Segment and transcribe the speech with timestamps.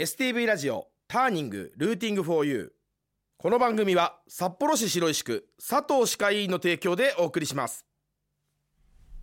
[0.00, 2.68] STV ラジオターニングルーティングフォーユー
[3.40, 7.86] この番組は札幌市白石区佐藤歯科医院の提供でお送りします。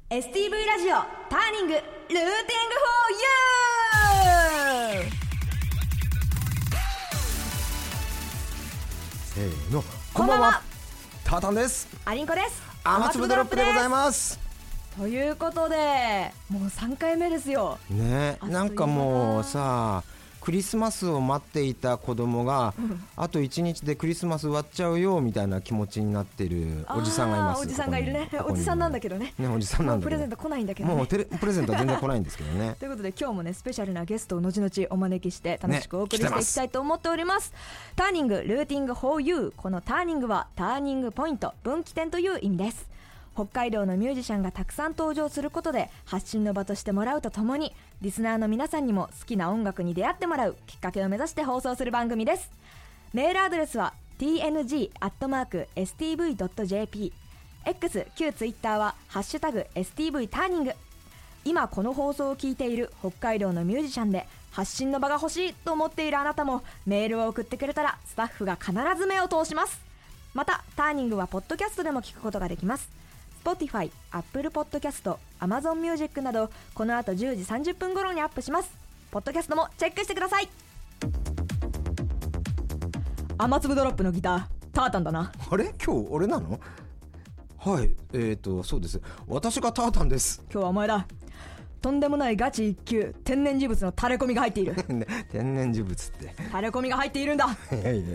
[0.10, 0.96] STV ラジオ
[1.30, 5.12] ターニングルーティングフォーユー
[9.26, 9.84] せーの。
[10.14, 10.62] こんばんは。
[11.26, 11.90] タータンです。
[12.06, 12.64] アリンコです。
[12.86, 14.40] 雨粒ドロップでございます。
[14.98, 17.78] ということでもう3回目ですよ。
[17.90, 20.06] ねなんかもうさ
[20.42, 22.74] クリスマスを待っていた子供が、
[23.16, 27.62] あと1日でクリスマス終わっちゃうよみたいな気持ちになってるおじさんがいます。
[27.62, 28.28] おじさんがいるね。
[28.48, 29.34] おじさんなんだけどね。
[29.38, 30.96] ねおじさんなんプレゼント来ないんだけどね。
[30.96, 32.76] もうプレゼントは全然来ないんですけどね。
[32.80, 37.54] ということで今日もねスペシャルなゲストを後々お招きして楽しくお送りしていきたいと思っております,、
[37.96, 42.91] ターニングルーティング for you このターニングはターニングポイント分岐点という意味です
[43.34, 52.52] 北海道のミュージシャンがたくさん登場することで発信の場としてもらうとともにリスナーの皆さんにも好きな音楽に出会ってもらうきっかけを目指して放送する番組です。
[53.14, 54.92] メールアドレスは tng.stv.jp
[57.66, 60.74] X 旧 Twitter は「ハッシュタグ #stv ターニング」
[61.46, 69.80] 今この放送を聞いている北海道のミュージシャンで発信の場が欲しいと思っているあなたもメールを送ってくれたらスタッフが必ず目を通します。
[70.34, 72.90] またターニングはポッドキャストでも聞くことができます。
[73.44, 78.72] Spotify、Apple Podcast、Amazon Music などこの後10時30分頃にアップします。
[79.10, 80.50] ポッドキャストもチェックしてください。
[83.40, 85.32] 雨粒ドロップのギタータータンだな。
[85.50, 85.74] あれ？
[85.84, 86.60] 今日俺なの？
[87.58, 89.02] はいえーとそうです。
[89.28, 90.44] 私がタータンです。
[90.52, 91.08] 今日はお前だ。
[91.82, 94.76] とんでもないガチ一級天然事物の垂れ込みが入っている。
[94.88, 96.36] ね天然事物って。
[96.50, 97.46] 垂れ込みが入っているんだ。
[97.72, 98.12] いやいやいやいや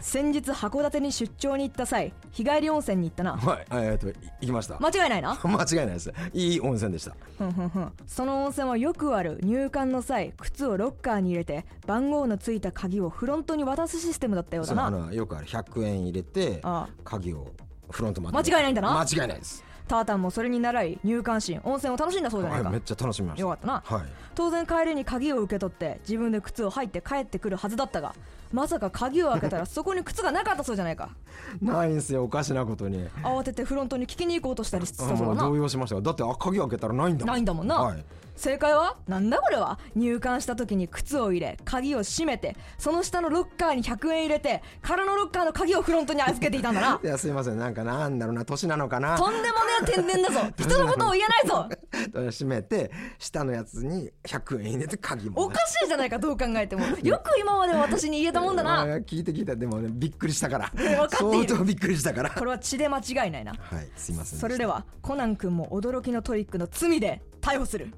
[0.00, 3.36] 先日函館に出張に行った際日帰り温泉に行ったな。
[3.36, 3.66] はい。
[3.70, 4.78] えーとい行きました。
[4.80, 5.34] 間違いないな。
[5.42, 6.12] 間違いないです。
[6.32, 7.16] いい温泉でした。
[7.38, 7.92] ふんふんふん。
[8.06, 15.46] その温泉はよくある入館の際靴をロッカーに入れて番号のついた鍵をフロントに渡すシステムだったようだそうあなのよくある。
[15.46, 16.62] 100円入れて
[17.04, 17.48] 鍵を
[17.90, 18.36] フロントまで。
[18.38, 19.00] 間違いないんだな。
[19.00, 23.42] 間違いないですタータンもそれに習い入館シーン温泉を楽しんだそうじゃなか、はいいめっちゃ楽しみました。
[23.42, 23.82] よかったな。
[23.84, 24.06] はい。
[24.34, 28.14] 当然帰りに鍵を受け取って自分で靴を履いて帰ってくるはずだったが
[28.52, 31.10] まさか鍵を開けたらそこに靴がなかったそうじゃないか。
[31.62, 33.08] ないんすよおかしなことに。
[33.22, 35.42] 慌ててフロントに聞きに行こうとしたりしたそうだな。
[35.42, 35.96] 動揺しました。
[35.96, 37.34] よだってあ鍵開けたらないんだもん。
[37.34, 38.04] ないんだもんな、はい
[38.36, 38.96] 正解は？
[39.06, 39.78] なんだこれは？
[39.94, 47.00] 入館した時に靴を入れ鍵を閉めてその下のロッカーに100円入れて空のロッカーの鍵をフロントに預けていたんだな。
[47.04, 47.58] いやすいません。
[47.58, 48.44] なんかなんだろうな。
[48.44, 49.16] 年なのかな。
[49.16, 49.50] とんでもね
[49.82, 50.40] え天然だぞ。
[50.58, 51.68] 人のことを言えないぞ。
[52.30, 55.44] 閉めて下のやつに100円入れて鍵も。
[55.44, 56.84] おかしいじゃないかどう考えても。
[57.02, 59.56] よく今まで私に言えたもんだあな聞いて聞いて。
[59.56, 60.72] でもねびっくりしたから。
[61.10, 62.30] 相当びっくりしたから。
[62.30, 63.52] これは血で間違いないな。
[63.52, 67.92] はいすいませんそれではコナン君も驚きのトリックの罪で逮捕する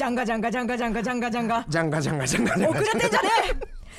[0.00, 1.66] ジャンガジャンガジャンガジャンガジャンガジャンガ。
[1.68, 2.80] ジャンガジャンガジャンガジャンガ。
[2.80, 3.28] 遅れてんじゃね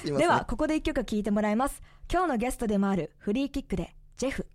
[0.07, 0.09] え！
[0.17, 1.79] ではここで一曲聴いてもらいます。
[2.11, 4.47] 今日のゲストでもあるフリーキックでジェフ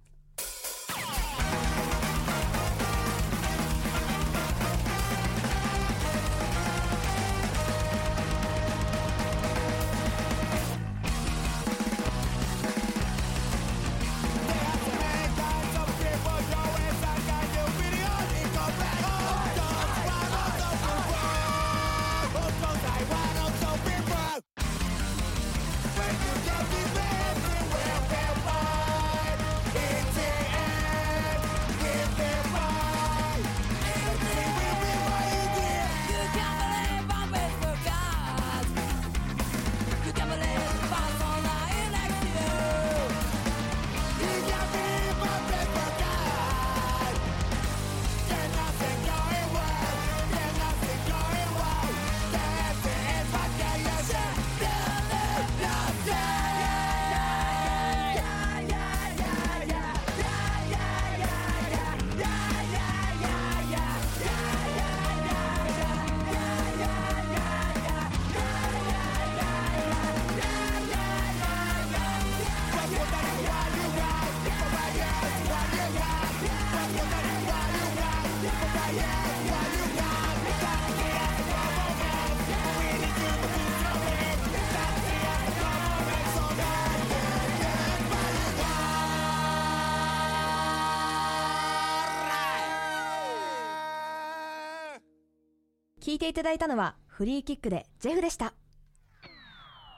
[96.17, 98.53] いていただいたのはフリーキックでジェフでした。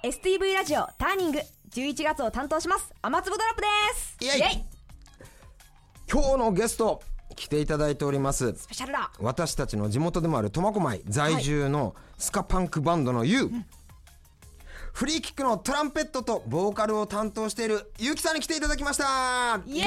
[0.05, 3.67] STV ラジオターニング11月を担当します雨粒ドロップで
[3.97, 4.17] す。
[4.20, 4.65] イエイ。
[6.11, 7.03] 今日のゲスト
[7.35, 8.55] 来ていただいております。
[8.56, 9.11] スペシャルだ。
[9.20, 13.50] 私たちの地元でもある苫小牧在住のスカパンクバンドの YOU、
[14.93, 19.61] フリーキックのトランペットとボーカルを担当しているゆうきさんに来ていただきました。
[19.67, 19.85] イエ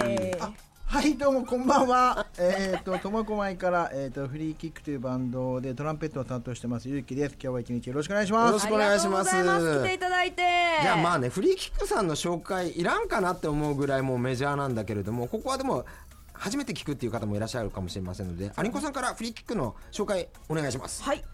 [0.00, 2.26] ーイはいどうもこんばんは。
[2.38, 7.36] えっと苫小牧からえっとフリーキックというバンドでトランペットを担当してますゆうきです。
[7.42, 8.46] 今日は一日よろしくお願いします。
[8.48, 9.30] よろしくお願いします。
[9.30, 10.42] 来ていただいて。
[10.82, 15.86] じゃあまあねフリーキックさんの紹介いらんかなって思うぐらいもうメジャーなんだけれどもここはでも
[16.34, 21.02] 初めて聞くっていう方もいらっしゃるかもしれませんのでアリンコさんからフリーキックの紹介お願いします。
[21.02, 21.24] はい。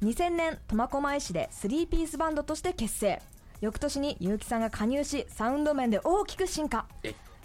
[0.00, 3.20] 2000年苫小牧市で3ピースバンドとして結成。
[3.60, 6.86] 翌年に結城さんが加入しサウンド面で大きく進化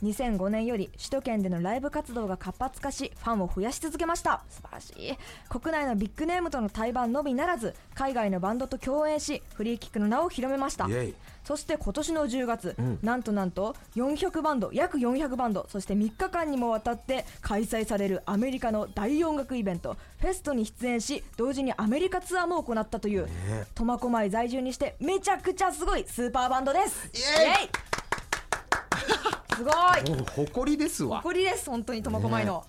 [0.04, 4.44] 2005年より首都圏でのライブ活動が活発化しファンを増やし続けました。
[4.50, 5.18] 素晴らしい。
[5.50, 10.88] 国内のビッグネームとの対バンのみならず海外のバンドと共演しフリーキックの名を広めました。
[11.44, 13.00] そして今年の10月、ん。
[13.02, 23.28] なんとなんと400バンド約400バンドそして3日間にもわたって開催されるアメリカの大音楽イベントフェストに出演し同時にアメリカツアーも行ったという
[23.76, 27.10] 苫小牧在住にしてめちゃくちゃすごいスーパーバンドです。
[27.14, 27.94] イエイ
[29.56, 29.74] すごい。
[30.48, 31.18] 誇りですわ。
[31.18, 32.64] 誇りです本当に苫小牧の、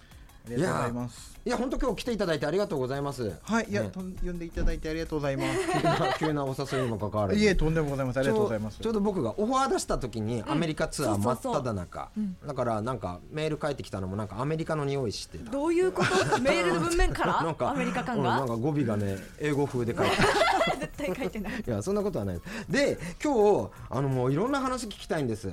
[0.47, 1.35] ありがとうございます。
[1.47, 3.35] いや本当今日来ていただいてありがとうございます。
[3.43, 5.59] はいいや、呼んでいただいてありがとうございます。
[6.19, 7.39] 急なお誘いにもかかわらず。
[7.41, 8.79] いえとんでもございますありがとうございます。
[8.81, 12.09] ちょうど僕がオファー出した時にアメリカツアー真っ只中。
[12.47, 15.51] だからなんかメール返ってきたのもなんかアメリカの匂いしてた。
[15.51, 16.11] どういうこと？
[16.41, 18.31] メールの文面かなんからアメリカ感が？
[18.31, 20.17] うんなんか語尾がね英語風で書いて
[20.81, 21.53] 絶対書いてない。
[21.67, 22.41] いやそんなことはない
[22.71, 23.35] で今
[23.67, 25.53] 日あのもういろんな話聞きたいんです。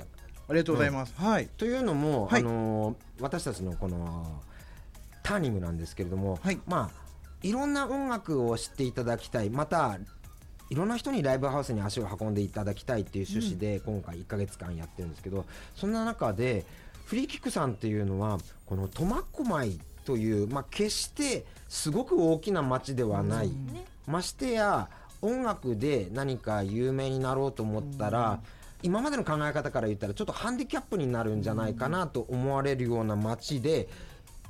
[0.52, 1.48] りがとうございます、はい。
[1.56, 2.40] というのも、はい。
[2.40, 4.42] あの私たちのこの
[5.22, 6.60] ターニングなんですけれども、はい。
[6.66, 7.02] まあ
[7.42, 9.98] いろんな音楽を知っていただきたいまた
[10.70, 15.44] いろんな人にライブハウスに足を運んでいただきたいっていう趣旨で今回1ヶ月間やってるんですけど、
[15.74, 16.64] そんな中で
[17.04, 23.52] フリーキックさんっていうのはこの苫小牧という、まあ、決してすごく大きな町ではない、
[24.06, 24.88] ましてや
[25.20, 28.40] 音楽で何か有名になろうと思ったら、
[28.82, 33.88] 今までの考え方から言ったらちょっとハンディキャップになるんじゃないかなと思われるような街で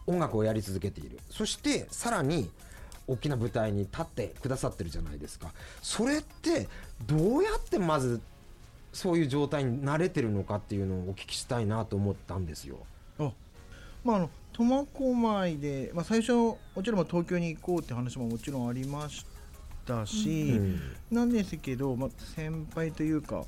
[0.06, 1.18] 音楽をやり続けている。
[1.30, 2.50] そしてさらに
[3.06, 5.52] 大きな舞台に立ってくださってるじゃないですか。
[5.82, 6.68] それって
[7.06, 8.20] どうやってまず
[8.92, 12.78] そういう状態に慣れてるのかっていうのをお聞きしたいなと思ったんですよ。
[13.18, 13.32] あ
[14.04, 19.24] まああの苫小牧で、まあ、最初もちろんまあ東京に行こうって話ももちろんありまし
[19.86, 20.60] たし、
[21.10, 23.44] なんですけど、まあ、先輩というか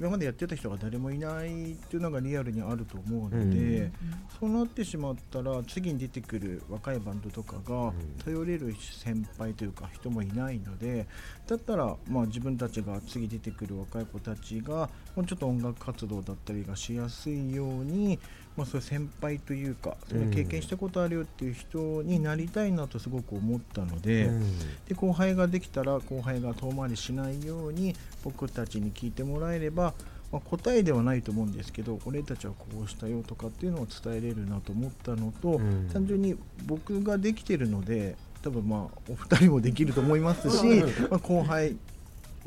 [0.00, 3.92] 今までやってた人が誰もいないっていうのがリアルにあると思うので、うん。
[4.40, 7.92] そうなってしまったら次に出てくる若いバンドとかが
[8.24, 11.06] 頼れる先輩というか人もいないので
[11.46, 18.20] だったらまあ自分たちが次出てくる若い子たちがもうちょっと音楽活動だったりがしやすいように、
[18.56, 24.26] まあ、そういう先輩というかそれ経験したことあるよっていう人になりたいなとすごく思ったので。
[24.26, 27.94] うんで後輩ができたら後輩が遠回りしないように
[28.24, 29.92] 僕たちに聞いてもらえれば、
[30.32, 36.36] まあ、答えではないと思うんですけど俺たちはこうしたよとかっていうのを伝えれるなと思ったのと、うん単純に
[36.66, 40.64] 僕ができてるので多分まあお二人もできると思いますし、
[41.10, 41.76] まあ、後輩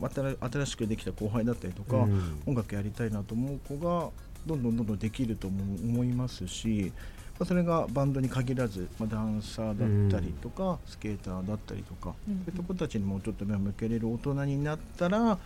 [0.09, 2.41] 新新しくできた後輩だったりとか、うん。
[2.45, 4.09] 音楽やりたいなと思う子が
[4.45, 6.91] どんどんどんどんできると思思いますし、
[7.39, 12.43] まあ、それがバンドに限らず、まあ、ダンサーだったりとか、スケーターだったりとか、うん。
[12.45, 15.37] そういった子たちにもちょっと目を向けれる大人になったら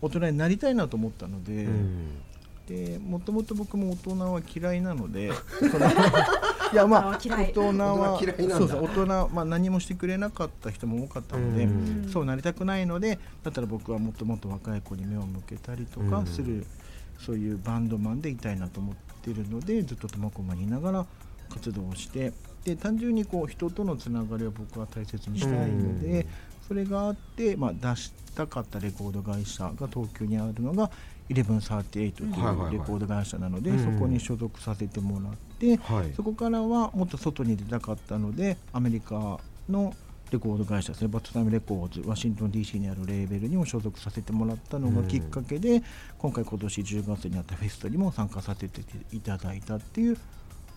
[0.00, 1.68] 大人になりたいなと思ったので。
[2.68, 5.30] うんでもともと僕も大人は嫌いなので
[5.70, 5.86] その
[6.72, 8.48] いやまあ大人は嫌い。
[8.48, 12.08] 大人まあ、何もしてくれなかった人も多かったので、うん。
[12.10, 16.66] そうなりたくないのでだったら僕はもっともっと若い子に目を向けたりとかする、
[17.18, 21.06] そういうバンドマンでいたいなと思ってるのでずっと苫小牧にいながら
[21.48, 22.32] 活動をして
[22.64, 26.26] で単純にこう人とのつながりを僕は大切にしたいので、うん
[26.66, 30.90] それがあって、まあ、出したかったレコード会社が東京にあるのが
[31.30, 33.94] 1138というレコード会社なので、うん。
[33.94, 36.12] そこに所属させてもらって、はい。
[36.14, 39.94] そこからはもっと外に出たかったのでアメリカの
[40.30, 45.82] レコード会社ですねバッドタイムレコーズワシントン DC にあるレーベルにも所属させてもらったのがきっかけで、
[46.18, 50.18] 今回今年10月にあったフェストにも参加させていただいたっていう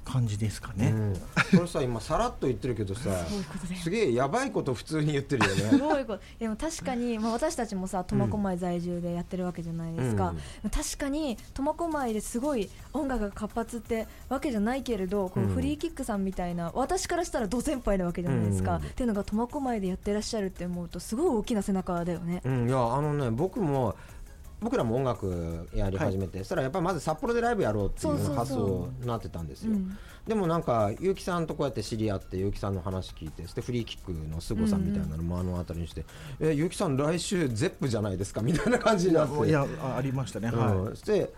[0.07, 0.87] 感じですかね。
[0.87, 1.13] うん。
[1.57, 3.09] これさ今さらっと言ってるけどさ
[3.83, 5.79] すげえやばいこと普通に言ってるよすね。
[5.79, 6.21] ごいこと。
[6.39, 10.33] でも確かに、まあ、私たちもさ苫小牧在住でやってるわけじゃないですか、
[10.71, 15.53] 確かに苫小牧ですごい音楽が活発ってわけじゃないけれどこのうん。
[15.53, 18.83] フリーキックさんみたいな、私からしたらド先輩なわけじゃないですか、うん。
[18.83, 22.41] っていうのが苫小牧でやってらっしゃるって思うとすごい大きな背中だよね。
[22.45, 23.95] うん、いやあのね僕も
[24.59, 29.71] 僕らも音楽やり始めて、そしたらやっぱりまず札幌でライブやろうっていう発想になってたんですよ。
[29.71, 29.97] うん
[30.27, 36.05] でもなんか結城さんとこうやって知り合って結城さんの話聞いてそしてフリーキックの凄さみたいなのもあの辺りにして
[36.41, 39.47] 「え結城さん来週ゼップじゃないですか」みたいな感じになって。
[39.47, 40.89] いやあありましたね、うんはい。
[40.89, 41.31] そして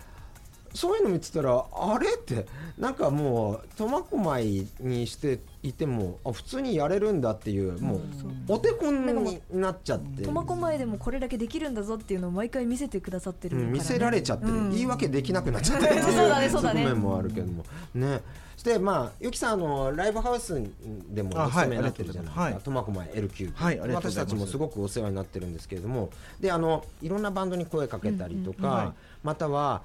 [0.74, 2.46] そういうの見てたらあれって
[2.78, 8.02] なんかもう苫小牧にしていてもあ普通にやれるんだっていうもう
[8.48, 10.24] お手本になっちゃって。
[10.24, 13.64] 苫小牧でもこれだけできるんだぞっていうのを毎回見せてくださってるね。
[13.64, 14.72] うん見せられちゃってる、うん。
[14.72, 15.88] 言い訳できなくなっちゃって。
[15.88, 17.64] るっていう側面もあるけども。
[17.94, 18.22] ね。
[18.56, 20.62] そしてまあゆきさんあのライブハウス
[21.10, 26.10] でもあお勤めになってるじゃないですはいか苫小牧 L キューブはい私たちもすごくお世話になってるんですけれども。
[26.42, 28.78] であのいろんなバンドに声かけたりとか、うんうん。
[28.78, 28.92] はい。
[29.24, 29.82] または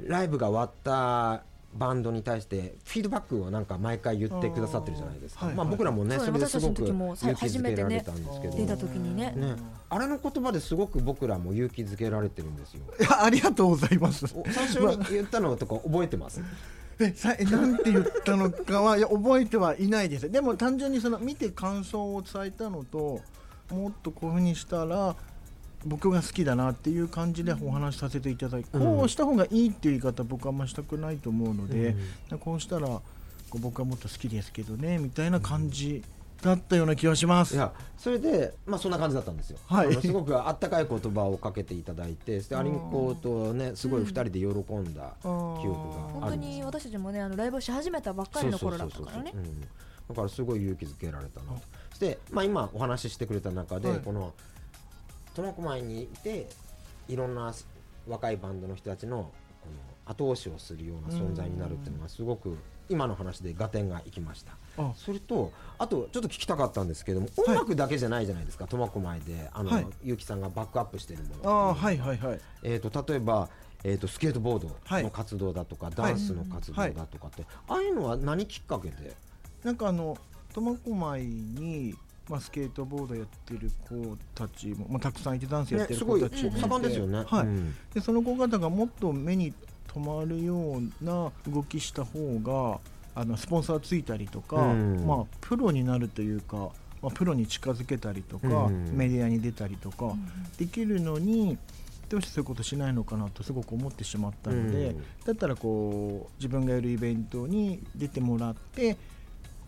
[0.00, 8.56] ライブが終わったバンドに対してフィードバックをなんか毎回言ってくださってるじゃないですか、まあ、あーはい僕らもねそれですごく勇さ気づけられたんですけど。
[8.56, 9.32] 出た時にね。
[9.36, 9.56] ね、
[9.90, 12.82] あれの言葉ですごく僕らも勇気づけられてるんですよ。
[12.98, 14.24] いやありがとうございます。
[14.34, 16.42] お最初に言ったのとか覚えてます？
[17.00, 20.30] えさえなんて言ったのかはいや覚えてはいないです。
[20.30, 23.20] でも単純にその見て感想を伝えたのと
[23.70, 25.14] もっとこういうふうにしたら
[25.86, 28.96] 僕が好きだなっていう感じでお話しさせていただいて、うん。
[28.98, 31.94] こうした方がいいっていう言い方僕はあんましたくないと思うので、
[32.40, 32.88] こうしたら
[33.60, 36.02] 僕はもっと好きですけどねみたいな感じ
[36.42, 37.54] だったような気がします。
[37.54, 39.94] いやそれでまあそんな感じだったんですよ、はい。
[39.94, 45.34] すごくあったかい言葉をかけていただいてアリンコとねすごい二人で喜んだ記憶が
[46.12, 46.56] 本当あるんですよ。
[46.56, 49.42] に私たちもねあのライブをし始めたばっかりの頃だったからねそう。
[49.42, 49.60] そうそうそううん。
[50.08, 51.58] だからすごい勇気づけられたなと。
[51.90, 54.00] そして、まあ、今お話ししてくれた中で、はい。
[54.00, 54.32] この
[55.38, 56.48] 苫小牧にいて
[57.08, 57.54] いろんな
[58.08, 59.68] 若いバンドの人たちのこ
[60.06, 62.56] の後押しをするような存在になるっていうのがすごく
[62.88, 64.52] 今の話で合点がいきました。
[64.78, 64.92] あ。
[64.96, 69.48] それとあとちょっと聞きたかったんですけども音楽だけじゃないじゃないですか苫小牧で。
[69.52, 69.86] あの、はい。
[70.02, 71.68] 結城さんがバックアップしてるもの。
[71.70, 73.48] あーはいはいはいえー、と例えば、
[73.84, 75.02] えー、とスケートボードはい。
[75.04, 79.14] の活動だとか、ダンスの活動だとかって、ああいうのは何きっかけで？
[79.62, 80.16] なんかあの
[80.54, 81.94] 苫小牧に、
[82.28, 87.24] まあ、スケートボードやってる子たちも、まあ、たくさんいてダンスやってる子たちもんですよね。
[87.26, 87.46] はい。
[87.46, 87.74] うん。
[87.94, 89.52] でその子方がもっと目に
[89.88, 92.80] 留まるような動きした方が
[93.14, 95.06] あのスポンサーついたりとか、うん。
[95.06, 96.56] まあ、プロになるというか、
[97.00, 98.90] まあ、プロに近づけたりとか、うん。
[98.92, 100.12] メディアに出たりとか、
[100.58, 101.56] できるのに
[102.08, 105.04] どうしてそういうことしないのかなとすごく思ってしまったので、うん。
[105.24, 108.96] だったらこう自分がやるイベントに出てもらって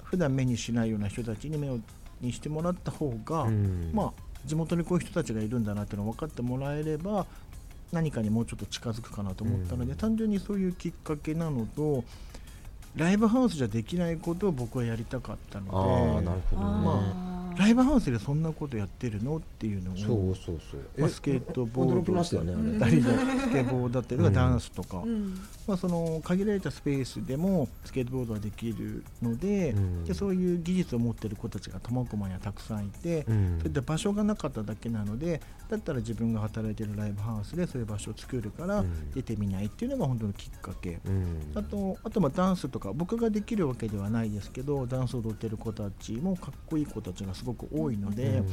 [0.05, 1.79] 普段目にしないような人たちに目を
[2.21, 4.13] にしてもらった方が、うんまあ、
[4.45, 7.27] 地元にこういう人たちがいるんだなっていうのを分かってもらえれば
[7.93, 12.05] 何かにもうちょっと近づくかなと思ったので、うん単純にそういうきっかけなのと
[12.97, 16.69] ライブハウスじゃできないことを僕はやりたかったあのであなるほどね。
[16.85, 17.30] ま
[17.61, 19.37] ライブハウスでそんなことやってるの？
[19.37, 20.81] っていうのをそうそうそう。
[20.97, 22.25] まあ、スケートボードだっ
[22.81, 25.39] たりだスケボーだったりとかうんダンスとか、うん。
[25.69, 30.05] まあ、その限られたスペースでもスケートボードはできるので,、うん。
[30.07, 33.59] でそういう技術を持っている子たちが苫小牧にはたくさんいて、うん。
[33.59, 39.11] そういった場所がなかっただけなのでだったら自分が働いているライブハウスでそういう場所を作るからうん。
[39.13, 40.99] 出てみないっていうのが本当のきっかけ。
[41.05, 41.53] うん。
[41.55, 48.49] あとあとまあダンスとか僕ができるわけではないですけどダンスを踊ってる子たちもかっこいい子たちがすごく多いので、うん。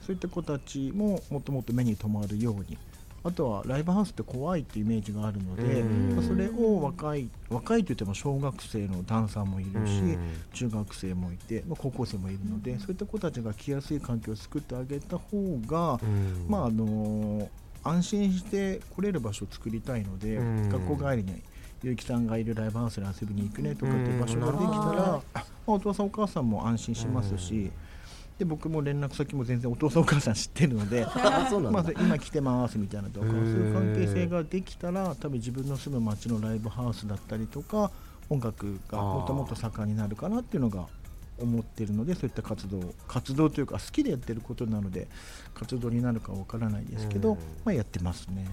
[0.00, 2.76] そういった子たちももっともっと目に留まるように
[3.24, 6.16] あとはライブハウスって怖いっていうイメージがあるので、うん。
[6.16, 10.18] まあそれを若い若いといっても小学生のダンサーもいるし、うん。
[10.52, 16.46] 中学生もいて、まあ、高校生もいるので、そういった子たちが来やすい環境を作ってあげた方が、うん。
[16.48, 17.48] まああの
[17.84, 20.68] 安心して来れる場所を作りたいので、うん。
[20.68, 21.42] 学校帰りに
[21.84, 24.98] 結城さんがいるライブハウスに遊びに行くねとかっていう場所ができたら、うん。
[24.98, 27.70] まあお父さんお母さんも安心しますし、
[28.42, 31.06] で僕も連絡先も全然お父さんお母さん知ってるので
[31.70, 37.92] まず今来てますみたいなとかへそうーいう関係性ができたら多分自分の住む町のライブハウスだったりとか
[38.28, 40.88] 音楽がもっともっと盛んになるかなっていうのが
[41.38, 45.06] 思ってるのでそういった活動活動というか好きでやってることなので
[45.54, 47.38] 活動になるかわからないですけど、うん。
[47.64, 48.44] まあ、やってますね。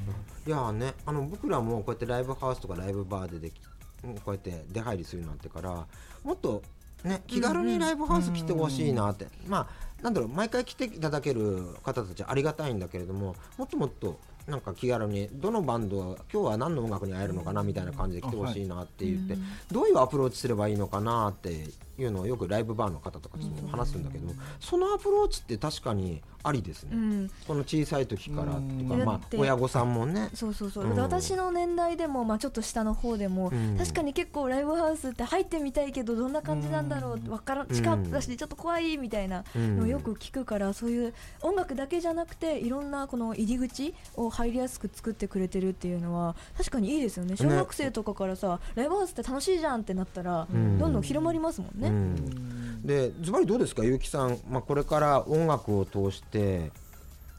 [0.46, 3.60] いやーねあの僕らもこうやってライブハウスとかライブバーででき
[4.03, 5.88] うんこうやって出入りするようになってから
[6.24, 6.62] もっと
[7.03, 19.37] ね気軽にライブハウス来てほしいなって、まあなんだろう毎回来ていただける方たちありがたいんだけれどももっともっとなんか気軽にどのバンド今日は何の音楽に会えるのかなみたいな感じで来てほしいなって言って、
[19.71, 21.67] どういうアプローチすればいいのかなって
[22.01, 24.27] いうのをよくライブバーの方とかとも話すんだけど、
[24.59, 27.31] そのアプローチって確かにありですね、うん。
[27.47, 28.87] この小さい時からとか、うん。
[29.05, 30.29] まあ親御さんもね。
[30.33, 30.95] そうそうそう、うん。
[30.95, 33.77] で私の年代でも、まあ、ちょっと下の方でも、うん。
[33.77, 37.67] 確かに結構ライブハウスって入ってみたいけどどんな感じなんだろうわからん。
[37.67, 39.77] 近くだしちょっと怖いみたいなうん。
[39.77, 47.35] のをよく聞くからそういう音楽だけじゃなくていろんなこの入り口を入りやすく作ってくれてるっていうのは確かにいいですよね。
[47.35, 50.77] 小学生とかからさ、ライブハウスって楽しいじゃんってなったら、ん。
[50.77, 52.86] どんどん広まりますもんね、うん。
[52.86, 53.81] でズバリどうですか？
[53.84, 56.72] 結城さん、まあ、これから音楽を通して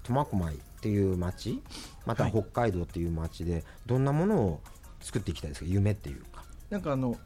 [0.04, 1.62] 苫小牧っていう町
[2.06, 2.32] またはい。
[2.32, 4.60] 北海道っていう町でどんなものを
[5.00, 5.66] 作っていきたいですか？
[5.68, 6.44] 夢っていうか。
[6.68, 7.16] なんかあの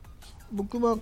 [0.52, 0.98] 僕は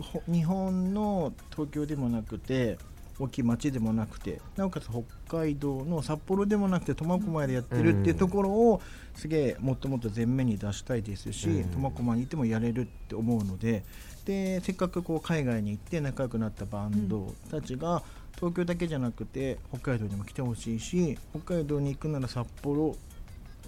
[0.00, 2.78] ほ日本の東京でもなくて
[3.18, 5.02] 大きい町でもなくてなおかつ北
[5.38, 8.80] 海道の札幌でもなくて苫小牧でやってるっていうところを
[9.14, 11.70] すげえもっともっと前面に出したいですしうん。
[11.70, 13.84] 苫小牧にいてもやれるって思うので
[14.24, 18.02] でせっかくこう海外に行って仲良くなったバンドたちが
[18.36, 22.94] 東京だけじゃなくて北海道にも来てほしいし北海道に行くなら札幌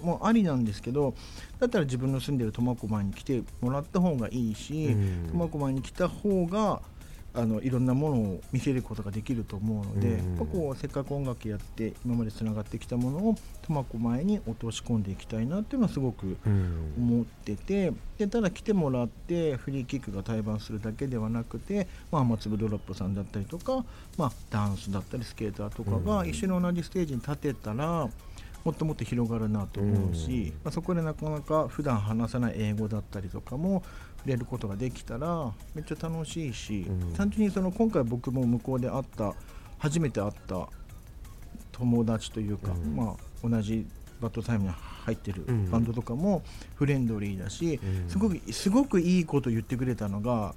[0.03, 1.15] もありなんですけど
[1.59, 5.31] だったら自分の住んでる苫小牧に来てもらった方がいいしうん。
[5.33, 6.81] 苫小牧に来た方が
[7.33, 10.37] あのいろんなものを見せることができると思うので、うん。
[10.37, 16.95] やっぱこうせっかく音楽やって今までつながってきたものを苫小牧に落とし込んでいきたいなっていうのはすごくうん。
[16.99, 23.85] 思っててでただ来てもらってフリーキックが対バンするだけではなくて、まあ、雨粒ドロップさんだったりとか、
[24.19, 28.09] まあ、ダンスだったりスケーターとかが一緒に同じステージに立てたら
[28.65, 37.13] もっともっと広がるなと思うし、まあ、そこでなかなか普段話さない英語だったりとかも触れることができたらめっちゃ楽しいし、うん。
[37.15, 39.35] 単純にその今回僕も向こうで会った
[39.79, 40.69] 初めて会った
[41.73, 42.97] 友達というか、うん。
[42.97, 43.87] まあ、同じ
[44.21, 45.71] バッドタイムに入ってるうん。
[45.71, 46.43] バンドとかも
[46.75, 48.09] フレンドリーだし、うん。
[48.09, 50.55] すごくすごくいいこと言ってくれたのが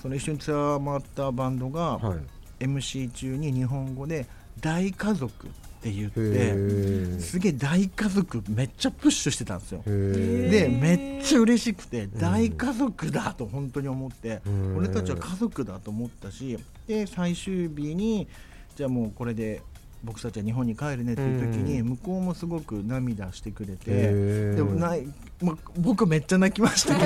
[0.00, 2.18] その一緒にツアー回ったバンドが、はい。
[2.58, 4.26] MC 中に日本語で
[4.60, 5.48] 「大家族」
[5.86, 7.20] って言っへてー。
[7.20, 9.82] すげえ大家族めっちゃプッシュしてたんですよ。
[9.84, 14.76] でめっちゃ嬉しくて大家族だと本当に思って、うん。
[14.78, 18.26] 俺たちは家族だと思ったしで最終日に
[18.74, 19.62] じゃあもうこれで
[20.04, 21.88] 僕たちは日本に帰るねっていう時にうん。
[21.88, 25.06] 向こうもすごく涙してくれて、でもない、
[25.42, 27.04] ま、僕めっちゃ泣きましたけ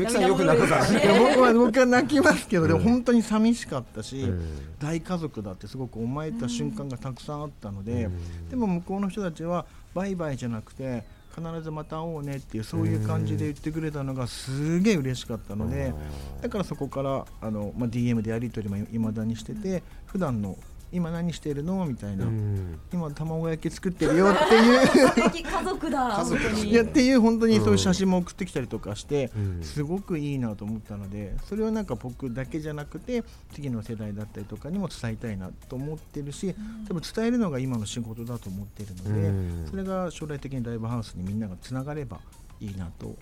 [0.00, 0.80] ど よく泣くか
[1.18, 4.42] 僕は僕は泣きますけど、でも本当に寂しかったし、うん。
[4.78, 8.48] 大家族だってすごく思えた瞬間がたくさんあったので、うん。
[8.50, 11.04] でも向こうの人たちはバイバイじゃなくて
[11.36, 15.92] 必ずまた会おうねっていうそういう感じで言ってくれたのがすげえ嬉しかったので
[16.40, 20.56] だからそこからあの、まあ、DM でやり取りもいまだにしてて普段の
[20.92, 21.84] 今何してるの？
[21.84, 22.78] みたいな、うん。
[22.92, 24.86] 今卵焼き作ってるよっていう。
[24.86, 26.24] 素敵家族だ。
[26.64, 29.62] いやっていう本当にそういう写真も送ってきたりとかして、うん。
[29.62, 36.54] すごくいいなと思ったのでそれをなんか僕だけじゃなくて次の世代だったりとかにも伝えたいなと思ってるし
[36.88, 39.66] 多分伝えるのが今の仕事だと思ってるので、うん。
[39.68, 42.20] それが将来的にライブハウスにみんながつながれば
[42.60, 43.14] いいなと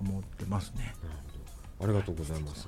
[0.00, 0.94] 思ってますね。
[1.80, 2.66] ありがとうございます。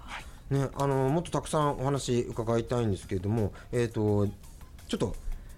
[0.50, 4.26] ね、あのもっとたくさんお話伺いたいんですけれども、えっ、と
[4.88, 5.14] ちょっと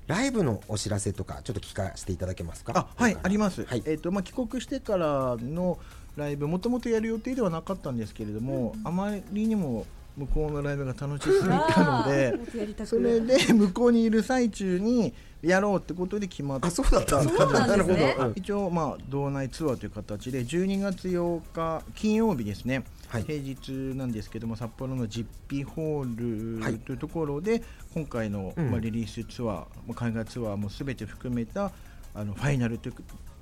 [0.07, 2.73] ライブのお知らせとかちょっと聞かせていただけますか？
[2.77, 3.83] あはいあります、はい。
[3.87, 5.79] えっとまあ、帰国してからの
[6.17, 12.39] ライブもともとやる予定ではなかったんですけれども、あまりにも向こうのライブが楽しすぎたので
[12.85, 16.69] それで向こうにいる最中にやろうってことで決まった。
[16.69, 17.33] あそうだったんだ。
[17.33, 17.69] そうなんですね。
[17.69, 18.29] なるほど。
[18.29, 18.33] うん。
[18.37, 23.25] 一応まあ道内ツアーという形で12月8日金曜日ですね、はい。
[23.25, 26.73] 平日なんですけども札幌のジッピーホーはい。
[26.75, 28.71] ルというところで今回の、うん。
[28.71, 31.73] まあ、リリースツアー、まあ海外ツアーもすべて含めた
[32.15, 32.95] あのファイナルという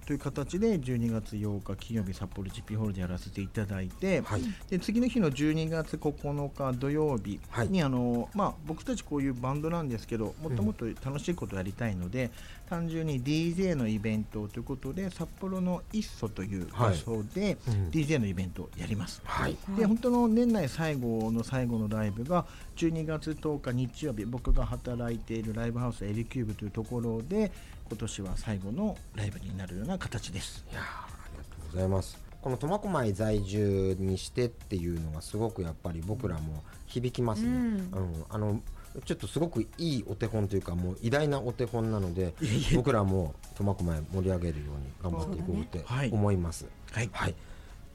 [0.06, 4.42] という形で12月8日金曜日札幌ジッピーホールでやらせていただいて、はい。
[4.68, 12.30] で次の日の12月9日土曜日に、あのまあ、僕たちこういうバンドなんですけどもっともっと楽しいことをやりたいので、
[12.68, 19.20] 単純に DJ のイベントということで札幌のイッソという場所で、うん DJ のイベントをやります。
[19.24, 19.56] はい。
[19.76, 27.50] で本当の年内最後の最後のライブが12月10日日曜日僕が働いているライブハウスエリキューブというところで
[27.90, 30.64] 今年は最後のライブになるような形です。
[30.70, 32.16] いやーありがとうございます。
[32.40, 37.48] この苫小牧在住にしてっていうのがすごくやっぱり僕らも響きますね。
[37.48, 38.60] ううんん、あの
[39.04, 42.32] ちょっとすごくいいお手本というかもう偉大なお手本なので
[42.76, 46.66] 僕らも苫小牧盛り上げるように頑張っていこうってそうだねはい思います。
[46.92, 47.34] はいはい。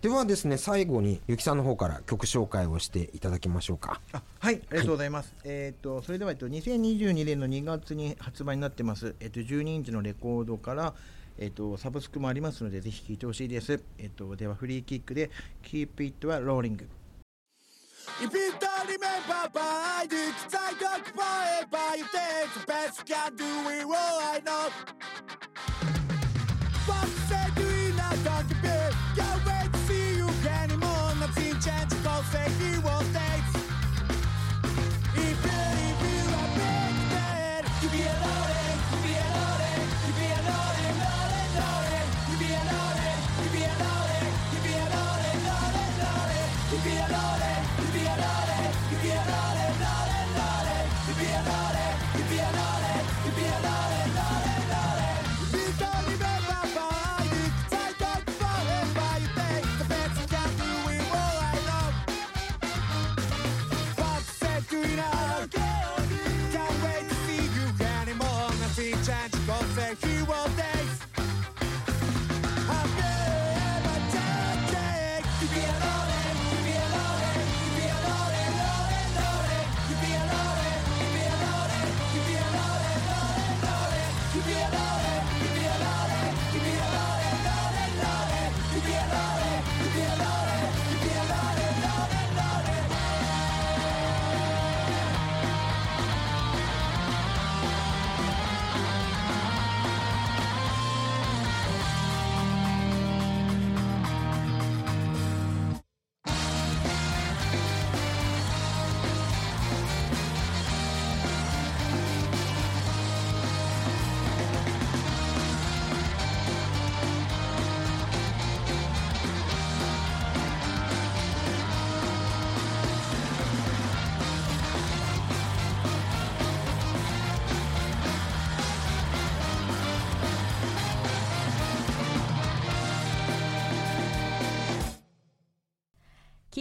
[0.06, 4.00] ではですね最後にゆきさんの方から曲紹介をしていただきましょうか。
[4.12, 5.34] あはい、ありがとうございます。
[5.44, 9.16] えっ、とそれではえっと2022年の2月に発売になってます。
[9.20, 10.94] えっ、と12インチのレコードから
[11.40, 13.82] えっ、とサブスクもありますのでぜひ聴いてほしいです。
[13.98, 15.32] えっ、とではフリーキックで
[15.64, 16.88] Keep It はローリング。
[18.22, 21.98] If you don't remember, but I do, cause I don't forever.
[21.98, 26.05] You take the best can do it all I know.
[49.74, 53.95] pianore, di pianore, di pianore, di pianore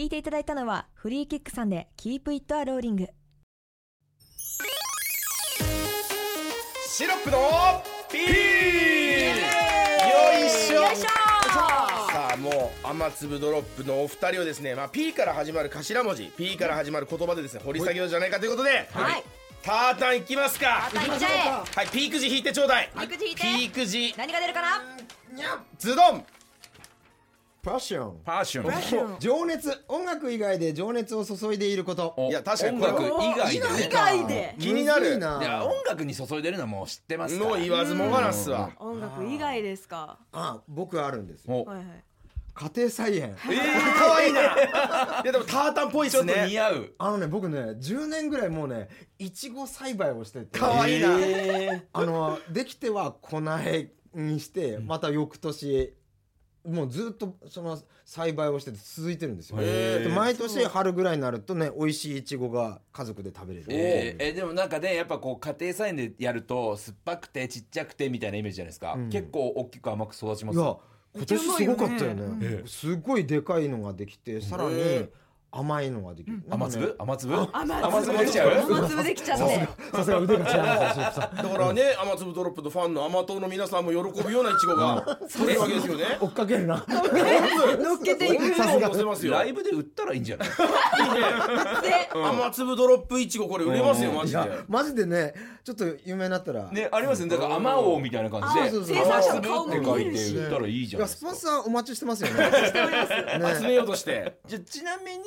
[0.05, 3.07] いていただいたのはフリーキックさんで Keep It a Rolling
[6.87, 7.39] シロップの
[8.09, 8.21] ピー。
[8.21, 8.25] よ
[10.45, 10.81] いしょ。
[10.81, 11.07] よいしょ。
[11.07, 19.23] さあもう雨粒ドロップのお二人をですね、まあ、P から始まる頭文字 P から始まる言葉でですね掘り下げようじゃないかということで、はい。
[19.61, 20.89] タータンいきますか。
[20.93, 21.31] タータンいっちゃえ。
[21.79, 22.89] はいピーク時引いてちょうだい。
[22.93, 23.41] ピーク時引いて。
[23.41, 24.81] ピーク時何が出るかな？
[25.77, 26.25] ズドン
[27.65, 29.83] パッションパッション情熱。
[29.87, 32.13] 音楽以外で情熱を注いでいること。
[32.15, 32.77] おいや確かに。
[32.77, 33.89] 音楽以外で。
[33.89, 34.55] 外で。
[34.59, 35.15] 気になる。
[35.15, 37.49] いないや音楽に注いでるのはもう知ってますから。
[37.49, 38.69] の言わずもがなっすわ。
[38.77, 40.19] 音楽以外ですか？
[40.31, 41.85] あ僕あるんですはいはい。
[42.53, 43.29] 家庭菜園。
[43.29, 44.41] えー、かわいいな。
[45.23, 46.93] いやでもタータンっぽいっちょっとすね似合う。
[46.99, 50.59] あのね僕ね10年ぐらいもうねいちご栽培をしてて。
[50.59, 51.09] かわいいな、
[51.93, 55.95] あのできては粉へにしてまた翌年
[56.65, 59.57] もうずっとその栽培をしてて続いてるんですよ。
[59.57, 63.65] で毎年春ぐらいになるとね美味しいいちごが家族で食べれる。
[63.69, 69.09] えーえでもなんかねやっぱこう家庭菜園でやると酸っぱくてちっちゃくてみたいなイメージじゃないですか、うん。
[69.09, 70.59] 結構大きく甘く育ちます。
[70.59, 70.75] いや
[71.15, 72.23] 今年すごかったよね。
[72.23, 75.09] うまいよねすごいでかいのができてさらにへ
[75.51, 76.65] 甘いのができる、なんかね。
[76.65, 76.95] 甘粒？
[76.99, 77.47] 甘粒？
[77.53, 78.17] 雨甘粒。
[78.17, 78.51] できちゃう？
[78.51, 81.23] 雨粒できちゃってさすが腕が違いだ。
[81.23, 86.03] からね雨粒ドロップのファンの甘党の皆さんも喜ぶようなイチゴが 取れるわけですよね。
[86.19, 86.85] 追っかけるな。
[86.87, 88.53] 乗っけていく。
[88.55, 88.89] さすが。
[88.89, 90.49] 乗せますよライブで売ったらいいんじゃない？
[90.49, 94.39] で雨粒ドロップイチゴこれ売れますよマジで。
[94.67, 96.69] マジでねちょっと有名になったら。
[96.69, 97.35] ねありますよね。
[97.37, 98.61] だから甘王みたいな感じで。
[98.61, 102.49] 雨粒って書いて売ったらいいじゃないいやスポンサーお待ちしてますよね。
[102.49, 103.55] ね。
[103.55, 104.37] 集めようとして。
[104.47, 105.23] じゃあちなみに、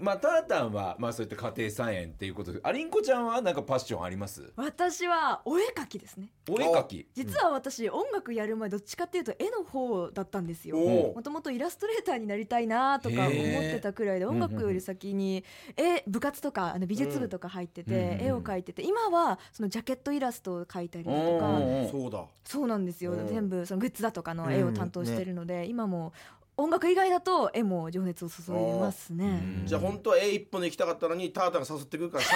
[0.00, 4.52] まあタータンはまあそういった家庭菜園っていうことでアリンコちゃんはなんかパッションあります？
[4.56, 6.28] 私はお絵描きですね。
[6.48, 7.06] お絵描き。
[7.14, 10.78] 実は私音楽やる前どっちかっていうと絵の方だったんですよ。
[10.78, 15.44] おもともとイラストレーターになりたいなとか思ってたくらいで音楽より先に
[15.76, 21.88] 絵部活とかあの美術部とか入ってうんて絵を描いてて今はそのジャケットイラストを描いたりだとうんかうん。
[21.90, 22.24] そうだ。
[22.44, 23.12] そうなんですよ。
[23.12, 23.26] うん。
[23.26, 26.12] 全部そのグッズだとかの絵を担当してるので今も
[26.60, 29.62] 音楽以外だと絵も情熱を注いでますね。
[29.64, 32.34] じゃあ本当は A 一本で行きたかったのにタータンが誘ってくるからしゃ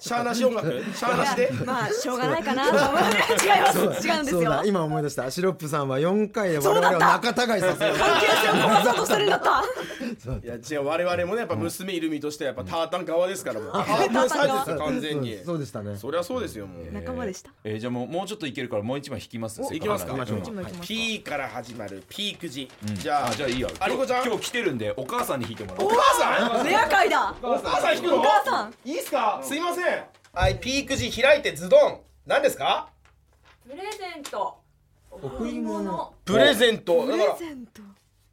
[0.00, 0.66] しゃーなし音楽？
[0.94, 1.50] しゃーなしで？
[1.66, 2.64] まあしょうがないかな。
[2.64, 2.84] と思う。
[2.84, 4.08] 違います。
[4.08, 4.40] 違うんですよ。
[4.40, 5.30] そうだ今思い出した。
[5.30, 9.62] シロップさんは4回で我々を仲違いさせよう関係性を壊そうとしてるんだった。
[10.42, 13.72] いや違う我々もねやっぱ娘いる身としてはやっぱタータン側ですからもう。
[13.72, 14.28] タタータン側。
[14.30, 15.38] サイズですよ完全に。
[15.44, 15.94] そうでしたね。
[15.98, 16.90] そりゃそうですよもう。
[16.90, 17.50] 仲間でした？
[17.64, 20.14] えーじゃあもうもうちょっといけるからもう一枚引きますおいきますか。
[20.80, 22.94] P から始まるピーク時うん。
[22.94, 23.68] じゃああじゃあいいよ。
[23.80, 24.24] アリコちゃん？
[24.24, 25.90] 今日来てるんでお母さんに引いてもらおう。
[25.90, 26.14] お母
[26.48, 26.64] さん？
[26.66, 27.34] レア会だ。
[27.42, 28.16] お母さん引くの？
[28.20, 28.74] お母さん。
[28.84, 29.40] いいっすか？
[29.42, 29.84] すいません。
[30.32, 32.00] はいピーク時開いてズドン。
[32.26, 32.88] 何ですか？
[33.68, 34.58] プレゼント。
[35.10, 36.14] 贈り物。
[36.24, 37.02] プレゼント。
[37.02, 37.82] プだからレゼント。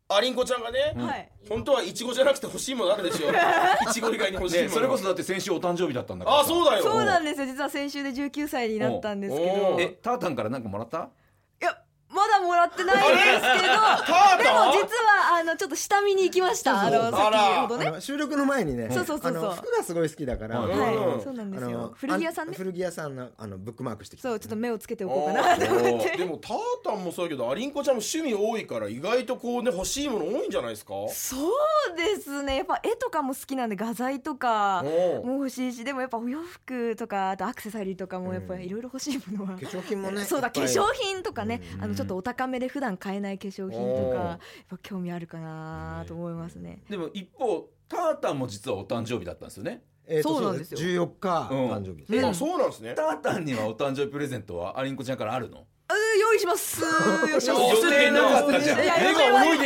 [0.07, 1.29] アリンコちゃんがねはい。
[1.49, 3.29] 本当はイチゴじゃなくて欲しいものあるでしょ。
[3.89, 4.67] イチゴ以外に欲しいもの。
[4.67, 6.39] ねそれこそだって先週お誕生日だったんだから。
[6.41, 6.83] あそうだよ。
[6.83, 7.39] そうなんです。
[7.41, 9.51] よ実は先週で19歳になったんですけど。
[9.75, 11.09] おえタータンからなんかもらった？
[12.45, 13.81] もらってないんですけどでも
[14.71, 16.81] 実はあのちょっと下見に行きました。
[16.81, 17.99] あの先ほどね。
[17.99, 19.43] 収録の前にねそうそうそうそう。
[19.43, 20.95] あの服がすごい好きだからはいはい。
[20.95, 21.93] うんそうなんですよ。
[21.95, 22.53] 古着屋さんね。
[22.55, 24.29] あ古着屋さんのあのブックマークしてきた。
[24.29, 25.57] そうちょっと目をつけておこうかな。
[25.57, 30.93] と思ってでもタータンもそうだけどアリンコちゃんも趣味多いから意外とこうね欲しいもの多いんじゃないですか？
[31.09, 32.57] そうですね。
[32.57, 46.83] やっぱ絵とかも好きなんで画材とかも欲しいしでもやっぱお洋服とかあとアクセサリーとかもやっぱりいろいろ欲しいものは、化粧品もねそうだ化粧品とかねあのちょっとお高めで普段買えない化粧品とかやっぱ興味あるかなと思いますね。
[46.89, 49.83] でも一方タータンも実はお誕生日だったんですよね。
[50.07, 50.79] えーとそうなんですよ。
[50.79, 52.13] 14日うん誕生日です。
[52.13, 52.25] うん。
[52.25, 52.93] あそうなんですね。
[52.95, 55.65] タータンにはお誕生日プレゼントはアリンコちゃんからあるの？
[55.87, 56.81] あ用意します。
[57.31, 58.83] よいしょ予定なかったじゃん。
[58.83, 59.15] いやい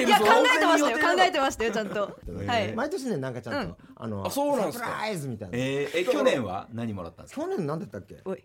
[0.09, 2.17] や考えてましたよ考えてましたよちゃんと。
[2.45, 2.73] はい。
[2.73, 3.75] 毎年ねなんかちゃんとうん。
[3.95, 4.85] あのあそうなんすか。
[4.85, 5.57] サプライズみたいな。
[5.57, 7.41] えーえ去年は何もらったんですか？
[7.41, 8.17] 去年なんだったっけ？
[8.25, 8.43] おい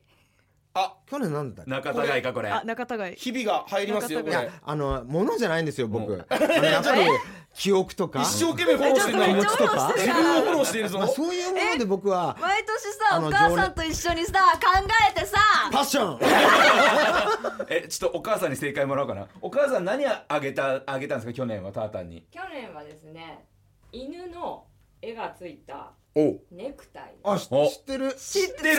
[0.76, 1.70] あ去年なんだっけ？
[1.70, 2.48] 仲違いかこれ。
[2.50, 6.12] あ仲違い日々が入りますよこいやれあのものじゃないんですよ僕。
[6.12, 7.02] うあのやっぱり
[7.54, 8.22] 記憶とか。
[8.22, 9.92] 一生懸命フォローしてるのちとか。
[9.96, 14.84] 自分をフォローしているぞまあ、そういうもので僕は毎年さあのお母さんと一緒にさ考
[15.16, 15.38] えてさ。
[15.70, 16.18] パッション。
[17.70, 19.28] えちょっとお母さんに正解もらおうかな。
[19.40, 22.26] お母さん何あげたあげたんですか去年はタータンに。
[22.32, 23.44] 去年はですね
[23.92, 24.66] 犬の
[25.00, 26.30] 絵がついたお。
[26.30, 27.14] うネクタイ。
[27.24, 27.66] あしお。
[27.68, 28.14] 知ってる。
[28.14, 28.76] 知ってる。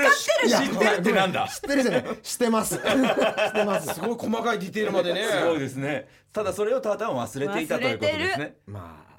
[0.48, 0.96] 知ってる。
[1.00, 1.48] ってなんだ？
[1.48, 2.04] 知ってるじゃない？
[2.24, 2.76] してます。
[2.80, 3.94] してます。
[3.94, 5.26] すごい細かいディテールまでね。
[5.26, 6.08] すごいですね。
[6.32, 8.56] ただそれをタータンは忘れていたということですね。
[8.66, 9.16] まあ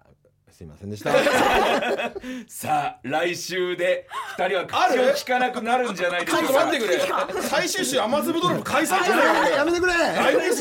[0.53, 1.13] すいませんでした。
[2.49, 7.01] さあ来週で二人は口を聞かなくなるんじゃないでしちょっと待ってくれ。
[7.43, 9.53] 最終週雨粒ドロップ解散じゃない？
[9.53, 9.86] やめてくれ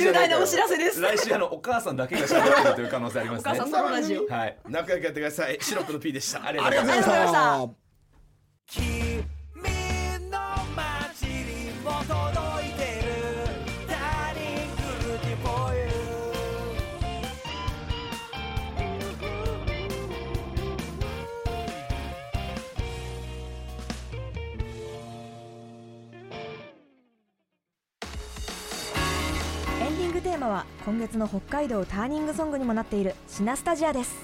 [0.05, 1.01] 重大なお知らせです。
[1.01, 3.51] 来週あのお母さんだけが喋ってるという可能性ありますね。
[3.51, 4.27] お母さんソロラジオ。
[4.27, 4.57] はい。
[4.67, 5.57] 仲良くやってください。
[5.59, 6.45] シロップの P でした。
[6.45, 7.11] ありがとうございまし
[8.81, 8.94] た
[30.45, 34.15] ンディングテーマは今月の北海道ターニングソングにもなっているシナスタジアです。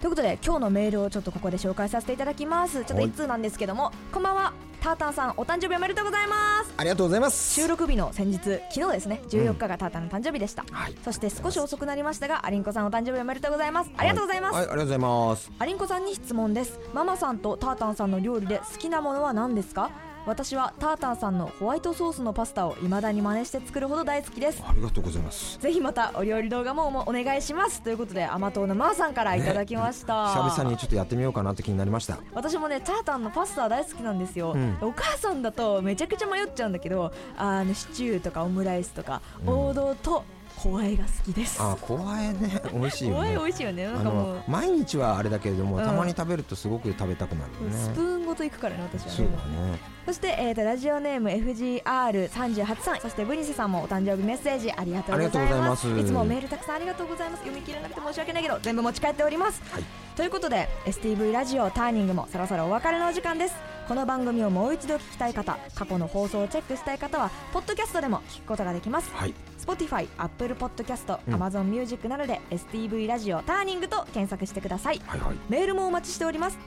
[0.00, 2.84] ということで今日のメールをちょっとここで紹介させていただきます。
[2.84, 4.52] ちょっと一通なんですけどもこんばんは。
[4.80, 6.74] タータンさんお誕生日おめでとうございます。
[6.76, 7.54] ありがとうございます。
[7.54, 8.38] 収録日の先日
[8.72, 9.20] 昨日ですね。
[9.28, 10.96] 14日がタータンの誕生日でした、はい。
[11.04, 13.92] そして少し遅くなりましたがアリンコさんお誕生日おめでとうございます。
[13.96, 15.52] ありがとうございます、はい、ありがとうございます。
[15.60, 16.80] アリンコさんに質問です。
[16.92, 19.92] ママさんとタータンさんの料理で好きなものは何ですか？
[20.24, 24.62] 私はタータンさんのホワイトソースのパスタを未だに真似して作るほど大好きです。
[24.64, 25.58] ありがとうございます。
[25.58, 27.82] ぜひまたお料理動画もお願いします。
[27.82, 32.18] ということで甘党のマーさんからいただきました、久々にちょっとやってみようかなって気になりました。
[32.32, 34.78] 私もねタータンのパスタ大好きなんですよ、うん。
[34.80, 40.41] お母さんだとめちゃくちゃ迷っちゃうんだけどあのシチューとかオムライスとか、王道と小
[40.78, 41.60] あえが好きです。
[41.60, 42.62] あ小あえね。
[42.72, 43.84] 美味しいよ小あえね美味しいよね。
[43.84, 44.34] なんあかもう。
[44.36, 45.84] の毎日はあれだけれども、うん。
[45.84, 47.76] たまに食べるとすごく食べたくなるよね。
[47.76, 49.78] スプーンごといくからね私はそうねだね。
[50.06, 55.94] そして、えー、とラジオネーム FGR38 さんそしてブニセさんもお誕生日メッセージありがとうございありがとうございまます。
[55.94, 57.40] すいつもメールたくさんありがとうございます。
[57.42, 59.84] 読み切れなくて申し訳ないけど全部持ち帰っております、はい。
[60.16, 63.54] ということで STV ラジオターニングもそろそろお別れのお時間です。
[63.88, 69.10] この番組をもう一度聞きたい方過去の放送をチェックしたい方はポッドキャストでも聞くことができます。
[69.12, 71.34] はい Spotify、Apple Podcast、うん。
[71.34, 75.00] Amazon Music などで STV ラジオターニングと検索してください。
[75.06, 75.36] はいはい。
[75.48, 76.58] メールもお待ちしております。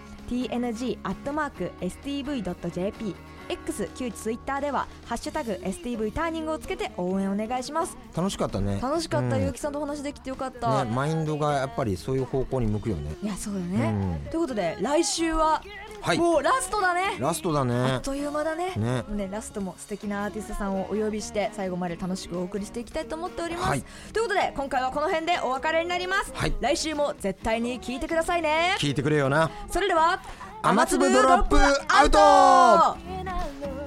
[1.89, 3.15] Tng.stv.jp
[3.47, 7.95] X 旧ツイッターでは「ハッシュタグ #STV ターニング」をつけて応援お願いします。
[8.15, 8.79] 楽しかったね。
[8.81, 9.43] 楽しかった、うん。
[9.43, 13.15] ゆうきさんとお話できてよかった、ねマインドがやっぱりそういう方向に向くよね。
[13.21, 14.19] いやそうだうね、ん。
[14.31, 15.62] ということで来週は、
[16.06, 16.20] はい。
[16.20, 17.18] もうラストだね。
[17.20, 18.74] ラストだあっねという間だね。
[18.76, 19.04] ね。
[19.08, 23.84] もうねラストも素敵なアーティストさんをお呼びして最後まで楽しくお送りしていきたいと思っております、はい。
[24.13, 26.54] ということで今回はこの辺でお別れになります、はい。
[26.62, 28.76] 来週も絶対に聞いてくださいね。
[28.78, 29.50] 聞いてくれよな。
[29.68, 30.22] それでは
[30.62, 32.98] 雨粒ドロップアウト。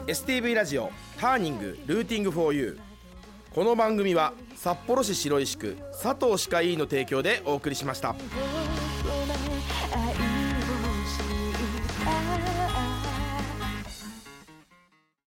[0.08, 2.78] STV ラジオターニングルーティング 4U
[3.54, 8.16] この番組は札幌市白石区佐藤歯科医院の提供でお送りしました。「